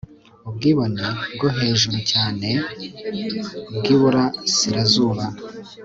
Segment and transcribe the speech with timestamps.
[0.47, 2.49] Ubwibonebwohejuru cyane
[3.77, 5.25] bwiburasirazuba